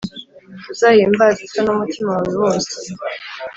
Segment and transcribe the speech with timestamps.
[0.71, 2.73] Uzahimbaze so n’umutima wawe wose,